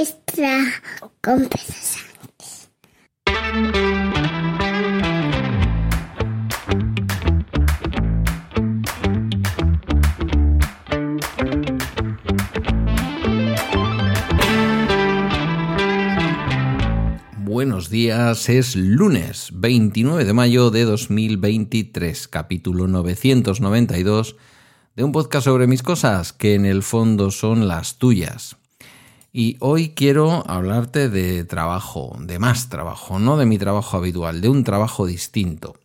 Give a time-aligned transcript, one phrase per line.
[0.00, 0.58] extra
[17.44, 24.36] Buenos días, es lunes 29 de mayo de 2023, capítulo 992
[24.96, 28.59] de un podcast sobre mis cosas que en el fondo son las tuyas.
[29.32, 34.48] Y hoy quiero hablarte de trabajo, de más trabajo, no de mi trabajo habitual, de
[34.48, 35.76] un trabajo distinto.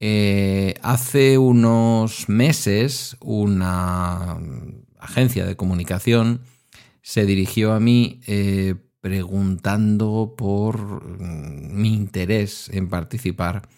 [0.00, 4.38] Eh, hace unos meses una
[4.98, 6.40] agencia de comunicación
[7.02, 13.68] se dirigió a mí eh, preguntando por mm, mi interés en participar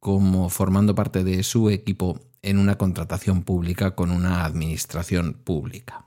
[0.00, 6.06] como formando parte de su equipo en una contratación pública con una administración pública.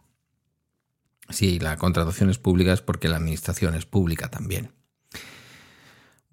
[1.30, 4.72] Sí, la contratación es pública es porque la administración es pública también.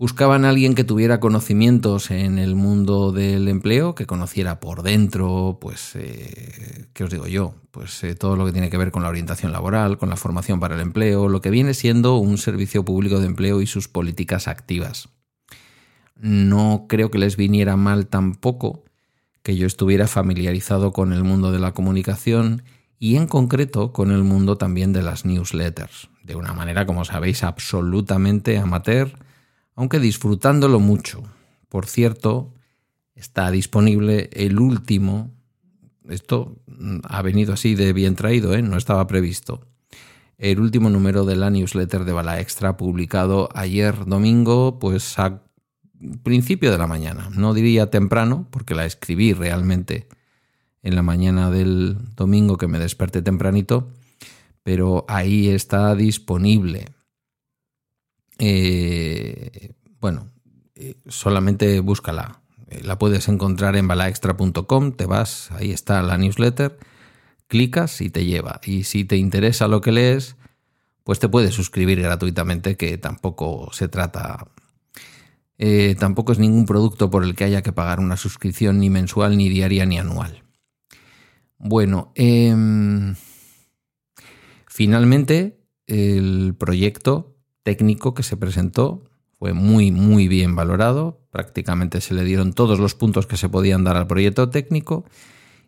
[0.03, 5.59] Buscaban a alguien que tuviera conocimientos en el mundo del empleo, que conociera por dentro,
[5.61, 7.55] pues, eh, ¿qué os digo yo?
[7.71, 10.59] Pues eh, todo lo que tiene que ver con la orientación laboral, con la formación
[10.59, 14.49] para el empleo, lo que viene siendo un servicio público de empleo y sus políticas
[14.49, 15.09] activas.
[16.17, 18.83] No creo que les viniera mal tampoco
[19.45, 22.65] que yo estuviera familiarizado con el mundo de la comunicación
[23.03, 27.43] y en concreto con el mundo también de las newsletters, de una manera, como sabéis,
[27.43, 29.19] absolutamente amateur,
[29.75, 31.25] aunque disfrutándolo mucho.
[31.69, 32.55] Por cierto,
[33.17, 35.33] está disponible el último,
[36.09, 36.63] esto
[37.03, 38.63] ha venido así de bien traído, ¿eh?
[38.63, 39.67] no estaba previsto,
[40.39, 45.43] el último número de la newsletter de Bala Extra publicado ayer domingo, pues a
[46.23, 47.31] principio de la mañana.
[47.35, 50.07] No diría temprano, porque la escribí realmente
[50.83, 53.91] en la mañana del domingo que me desperté tempranito,
[54.63, 56.87] pero ahí está disponible.
[58.39, 60.27] Eh, bueno,
[60.75, 62.41] eh, solamente búscala.
[62.69, 66.79] Eh, la puedes encontrar en balaextra.com, te vas, ahí está la newsletter,
[67.47, 68.61] clicas y te lleva.
[68.65, 70.37] Y si te interesa lo que lees,
[71.05, 74.47] pues te puedes suscribir gratuitamente, que tampoco se trata
[75.65, 79.37] eh, tampoco es ningún producto por el que haya que pagar una suscripción ni mensual,
[79.37, 80.43] ni diaria, ni anual.
[81.65, 83.15] Bueno, em,
[84.67, 89.05] finalmente el proyecto técnico que se presentó
[89.39, 91.21] fue muy, muy bien valorado.
[91.31, 95.05] Prácticamente se le dieron todos los puntos que se podían dar al proyecto técnico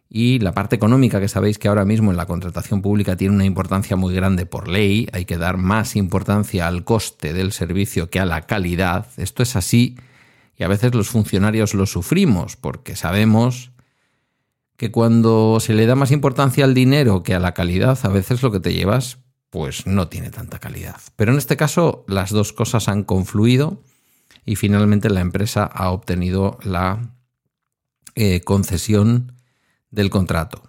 [0.09, 3.45] y la parte económica, que sabéis que ahora mismo en la contratación pública tiene una
[3.45, 8.19] importancia muy grande por ley, hay que dar más importancia al coste del servicio que
[8.19, 9.07] a la calidad.
[9.17, 9.97] Esto es así
[10.57, 13.71] y a veces los funcionarios lo sufrimos porque sabemos
[14.77, 18.43] que cuando se le da más importancia al dinero que a la calidad, a veces
[18.43, 19.19] lo que te llevas
[19.51, 20.97] pues no tiene tanta calidad.
[21.15, 23.81] Pero en este caso las dos cosas han confluido
[24.45, 27.13] y finalmente la empresa ha obtenido la
[28.17, 29.33] eh, concesión
[29.91, 30.63] del contrato.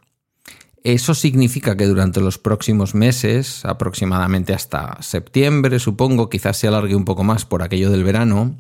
[0.84, 7.06] Eso significa que durante los próximos meses, aproximadamente hasta septiembre, supongo, quizás se alargue un
[7.06, 8.56] poco más por aquello del verano,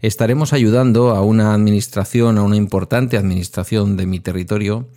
[0.00, 4.88] estaremos ayudando a una administración, a una importante administración de mi territorio,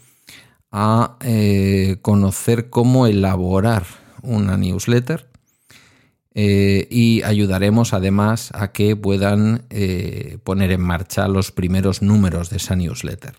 [0.72, 3.86] a eh, conocer cómo elaborar
[4.22, 5.28] una newsletter
[6.34, 12.58] eh, y ayudaremos además a que puedan eh, poner en marcha los primeros números de
[12.58, 13.36] esa newsletter.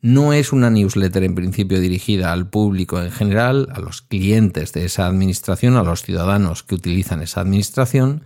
[0.00, 4.84] No es una newsletter en principio dirigida al público en general, a los clientes de
[4.84, 8.22] esa administración, a los ciudadanos que utilizan esa administración,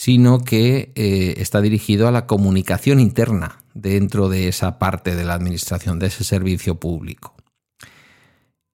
[0.00, 5.34] sino que eh, está dirigido a la comunicación interna dentro de esa parte de la
[5.34, 7.34] administración, de ese servicio público.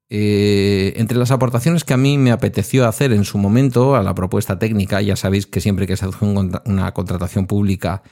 [0.09, 4.15] Eh, entre las aportaciones que a mí me apeteció hacer en su momento a la
[4.15, 8.05] propuesta técnica, ya sabéis que siempre que se hace una contratación pública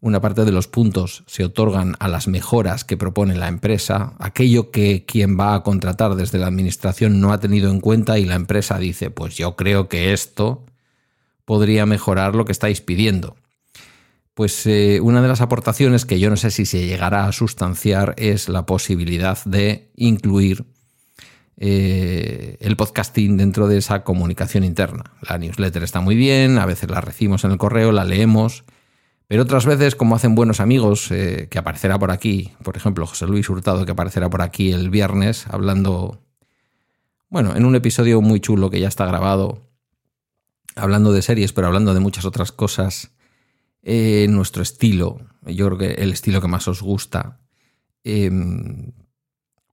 [0.00, 4.70] una parte de los puntos se otorgan a las mejoras que propone la empresa, aquello
[4.70, 8.34] que quien va a contratar desde la administración no ha tenido en cuenta y la
[8.34, 10.64] empresa dice, pues yo creo que esto
[11.46, 13.36] podría mejorar lo que estáis pidiendo.
[14.34, 18.12] Pues eh, una de las aportaciones que yo no sé si se llegará a sustanciar
[18.18, 20.66] es la posibilidad de incluir
[21.56, 25.14] eh, el podcasting dentro de esa comunicación interna.
[25.26, 28.64] La newsletter está muy bien, a veces la recibimos en el correo, la leemos
[29.28, 33.26] pero otras veces, como hacen buenos amigos, eh, que aparecerá por aquí, por ejemplo, José
[33.26, 36.22] Luis Hurtado, que aparecerá por aquí el viernes, hablando,
[37.28, 39.65] bueno, en un episodio muy chulo que ya está grabado,
[40.76, 43.10] hablando de series, pero hablando de muchas otras cosas,
[43.82, 47.38] eh, nuestro estilo, yo creo que el estilo que más os gusta,
[48.04, 48.92] em,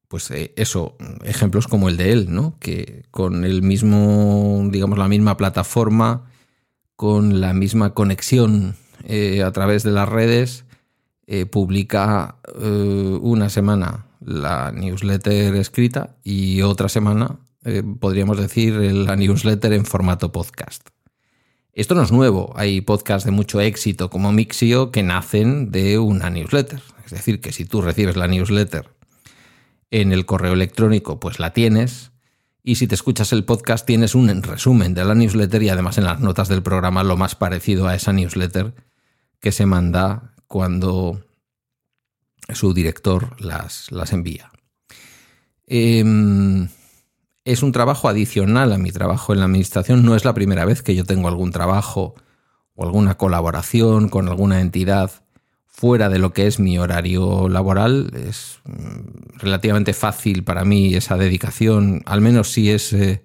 [0.07, 2.57] pues eh, eso, ejemplos como el de él, ¿no?
[2.59, 6.29] Que con el mismo, digamos, la misma plataforma,
[6.95, 8.75] con la misma conexión
[9.43, 10.65] a través de las redes,
[11.51, 12.37] publica
[13.21, 17.39] una semana la newsletter escrita y otra semana,
[17.99, 20.92] podríamos decir, la newsletter en formato podcast.
[21.73, 26.29] Esto no es nuevo, hay podcasts de mucho éxito como Mixio que nacen de una
[26.29, 26.81] newsletter.
[27.03, 28.89] Es decir, que si tú recibes la newsletter
[29.89, 32.11] en el correo electrónico, pues la tienes.
[32.63, 36.05] Y si te escuchas el podcast, tienes un resumen de la newsletter y además en
[36.05, 38.75] las notas del programa lo más parecido a esa newsletter
[39.39, 41.25] que se manda cuando
[42.53, 44.51] su director las, las envía.
[45.65, 46.67] Em,
[47.45, 50.05] es un trabajo adicional a mi trabajo en la administración.
[50.05, 52.15] No es la primera vez que yo tengo algún trabajo
[52.75, 55.11] o alguna colaboración con alguna entidad
[55.67, 58.11] fuera de lo que es mi horario laboral.
[58.15, 63.23] Es mm, relativamente fácil para mí esa dedicación, al menos si es eh,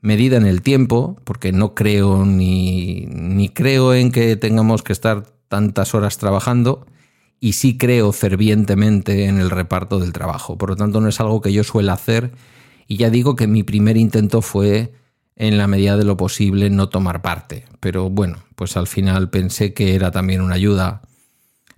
[0.00, 5.24] medida en el tiempo, porque no creo ni, ni creo en que tengamos que estar
[5.48, 6.86] tantas horas trabajando
[7.40, 10.58] y sí creo fervientemente en el reparto del trabajo.
[10.58, 12.32] Por lo tanto, no es algo que yo suelo hacer
[12.86, 14.92] y ya digo que mi primer intento fue,
[15.36, 17.64] en la medida de lo posible, no tomar parte.
[17.80, 21.02] Pero bueno, pues al final pensé que era también una ayuda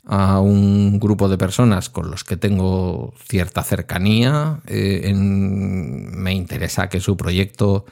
[0.05, 4.61] a un grupo de personas con los que tengo cierta cercanía.
[4.67, 7.85] Eh, me interesa que su proyecto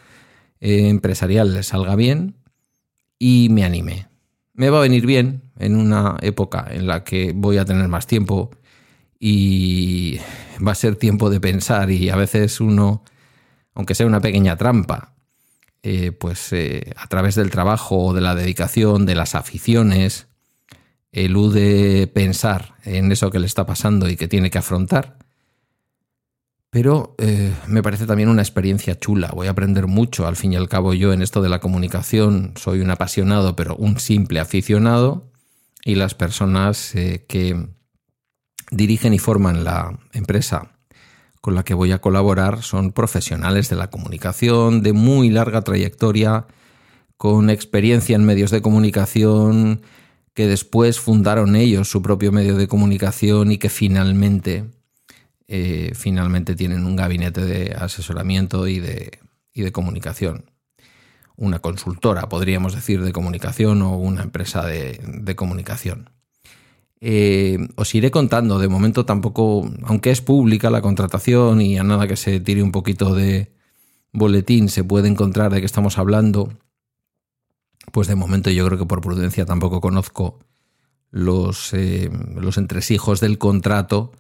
[0.61, 2.37] eh, empresarial le salga bien
[3.19, 4.09] y me animé.
[4.55, 8.07] Me va a venir bien en una época en la que voy a tener más
[8.07, 8.51] tiempo
[9.19, 10.19] y
[10.67, 13.03] va a ser tiempo de pensar y a veces uno,
[13.75, 15.15] aunque sea una pequeña trampa,
[15.83, 20.27] eh, pues eh, a través del trabajo de la dedicación, de las aficiones,
[21.13, 25.17] elude pensar en eso que le está pasando y que tiene que afrontar.
[26.71, 29.31] Pero eh, me parece también una experiencia chula.
[29.33, 30.27] Voy a aprender mucho.
[30.27, 33.77] Al fin y al cabo, yo en esto de la comunicación soy un apasionado, pero
[33.77, 35.31] un simple aficionado.
[35.85, 37.76] Y las personas que
[38.71, 40.77] dirigen y forman la empresa
[41.47, 46.49] con la que voy a colaborar son profesionales de la comunicación de muy larga trayectoria,
[47.17, 49.81] con experiencia en medios de comunicación,
[50.35, 54.65] que después fundaron ellos su propio medio de comunicación y que finalmente,
[55.47, 59.21] eh, finalmente tienen un gabinete de asesoramiento y de,
[59.53, 60.51] y de comunicación.
[61.37, 66.11] Una consultora, podríamos decir, de comunicación o una empresa de, de comunicación.
[67.01, 72.09] Eh, os iré contando, de momento tampoco, aunque es pública la contratación y a nada
[72.09, 73.53] que se tire un poquito de
[74.13, 76.53] boletín se puede encontrar de qué estamos hablando,
[77.93, 80.39] pues de momento yo creo que por prudencia tampoco conozco
[81.11, 84.13] los, eh, los entresijos del contrato,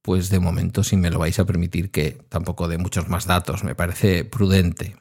[0.00, 3.62] pues de momento si me lo vais a permitir que tampoco dé muchos más datos,
[3.62, 4.96] me parece prudente.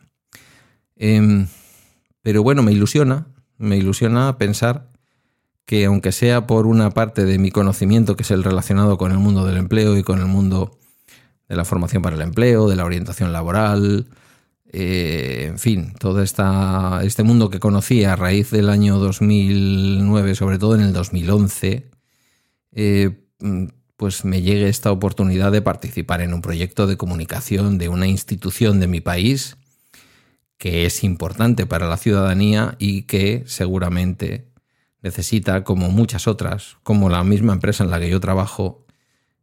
[0.98, 1.48] Em,
[2.22, 3.28] pero bueno, me ilusiona,
[3.58, 4.90] me ilusiona pensar
[5.66, 9.18] que aunque sea por una parte de mi conocimiento, que es el relacionado con el
[9.18, 10.78] mundo del empleo y con el mundo
[11.50, 14.08] de la formación para el empleo, de la orientación laboral,
[14.72, 20.60] eh, en fin, todo esta, este mundo que conocí a raíz del año 2009, sobre
[20.60, 21.90] todo en el 2011,
[22.74, 23.12] eh,
[23.98, 28.80] pues me llegue esta oportunidad de participar en un proyecto de comunicación de una institución
[28.80, 29.58] de mi país
[30.58, 34.48] que es importante para la ciudadanía y que seguramente
[35.06, 38.88] necesita, como muchas otras, como la misma empresa en la que yo trabajo,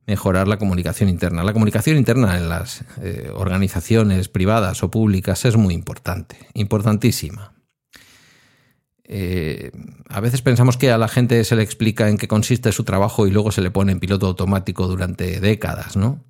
[0.09, 1.45] mejorar la comunicación interna.
[1.45, 7.53] La comunicación interna en las eh, organizaciones privadas o públicas es muy importante, importantísima.
[9.05, 9.71] Eh,
[10.09, 13.29] a veces pensamos que a la gente se le explica en qué consiste su trabajo
[13.29, 16.25] y luego se le pone en piloto automático durante décadas, ¿no?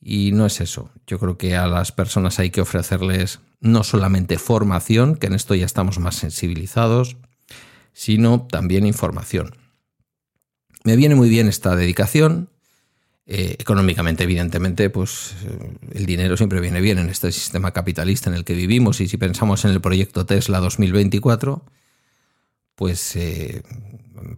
[0.00, 0.90] Y no es eso.
[1.06, 5.54] Yo creo que a las personas hay que ofrecerles no solamente formación, que en esto
[5.54, 7.16] ya estamos más sensibilizados,
[7.92, 9.54] sino también información.
[10.84, 12.48] Me viene muy bien esta dedicación.
[13.26, 18.36] Eh, económicamente, evidentemente, pues eh, el dinero siempre viene bien en este sistema capitalista en
[18.36, 21.64] el que vivimos y si pensamos en el proyecto Tesla 2024,
[22.74, 23.62] pues, eh,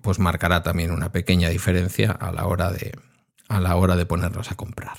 [0.03, 2.93] pues marcará también una pequeña diferencia a la hora de,
[3.49, 4.99] a la hora de ponernos a comprar.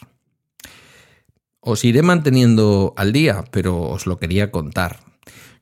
[1.59, 5.12] Os iré manteniendo al día, pero os lo quería contar.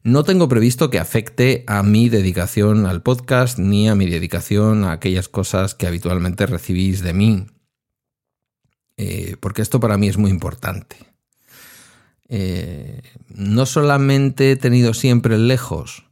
[0.03, 4.93] No tengo previsto que afecte a mi dedicación al podcast ni a mi dedicación a
[4.93, 7.45] aquellas cosas que habitualmente recibís de mí,
[8.97, 10.95] eh, porque esto para mí es muy importante.
[12.29, 16.05] Eh, no solamente he tenido siempre lejos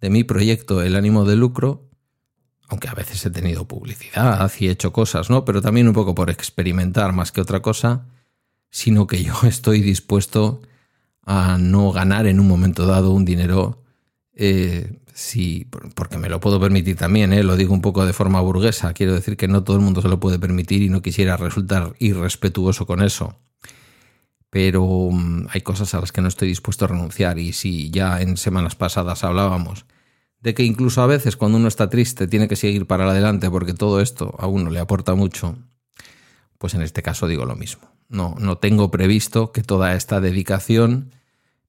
[0.00, 1.90] de mi proyecto el ánimo de lucro,
[2.68, 5.44] aunque a veces he tenido publicidad y he hecho cosas, ¿no?
[5.44, 8.06] Pero también un poco por experimentar más que otra cosa,
[8.70, 10.75] sino que yo estoy dispuesto a
[11.26, 13.82] no ganar en un momento dado un dinero
[14.32, 15.00] eh,
[15.94, 17.42] porque me lo puedo permitir también, ¿eh?
[17.42, 20.08] lo digo un poco de forma burguesa, quiero decir que no todo el mundo se
[20.08, 23.38] lo puede permitir y no quisiera resultar irrespetuoso con eso.
[24.50, 28.20] Pero mm, hay cosas a las que no estoy dispuesto a renunciar y si ya
[28.20, 29.86] en semanas pasadas hablábamos
[30.40, 33.74] de que incluso a veces cuando uno está triste tiene que seguir para adelante porque
[33.74, 35.56] todo esto a uno le aporta mucho,
[36.58, 37.95] pues en este caso digo lo mismo.
[38.08, 41.12] No, no tengo previsto que toda esta dedicación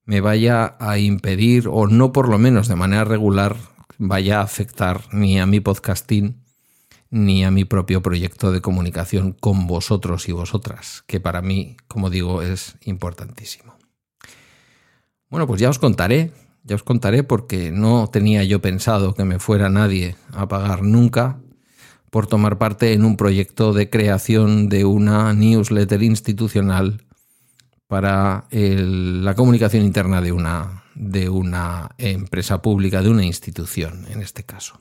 [0.04, 3.56] me vaya a impedir, o no por lo menos de manera regular,
[3.98, 6.36] vaya a afectar ni a mi podcasting
[7.10, 12.10] ni a mi propio proyecto de comunicación con vosotros y vosotras, que para mí, como
[12.10, 13.74] digo, es importantísimo.
[15.30, 16.32] Bueno, pues ya os contaré,
[16.64, 21.40] ya os contaré porque no tenía yo pensado que me fuera nadie a pagar nunca
[22.10, 27.02] por tomar parte en un proyecto de creación de una newsletter institucional
[27.86, 34.44] para la comunicación interna de una, de una empresa pública, de una institución en este
[34.44, 34.80] caso.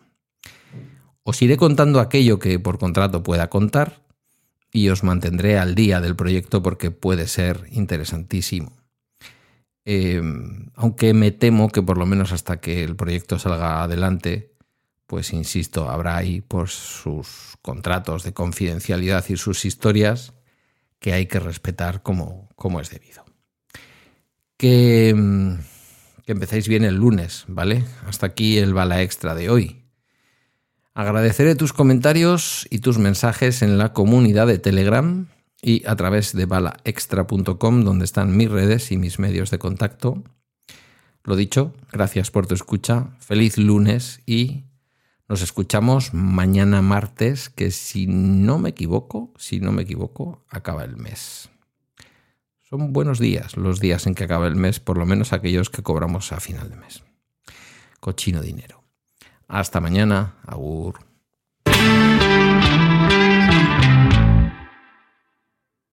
[1.24, 4.02] Os iré contando aquello que por contrato pueda contar
[4.72, 8.72] y os mantendré al día del proyecto porque puede ser interesantísimo.
[9.86, 10.22] Eh,
[10.76, 14.57] aunque me temo que por lo menos hasta que el proyecto salga adelante,
[15.08, 20.34] pues insisto, habrá ahí por sus contratos de confidencialidad y sus historias
[21.00, 23.24] que hay que respetar como, como es debido.
[24.58, 25.54] Que, mm,
[26.26, 27.86] que empecéis bien el lunes, ¿vale?
[28.06, 29.86] Hasta aquí el bala extra de hoy.
[30.94, 35.28] Agradeceré tus comentarios y tus mensajes en la comunidad de Telegram
[35.62, 40.24] y a través de balaextra.com donde están mis redes y mis medios de contacto.
[41.24, 44.67] Lo dicho, gracias por tu escucha, feliz lunes y
[45.28, 50.96] nos escuchamos mañana martes, que si no me equivoco, si no me equivoco, acaba el
[50.96, 51.50] mes.
[52.70, 55.84] Son buenos días los días en que acaba el mes, por lo menos aquellos que
[55.84, 57.04] cobramos a final de mes.
[58.00, 58.84] Cochino dinero.
[59.48, 61.00] Hasta mañana, agur.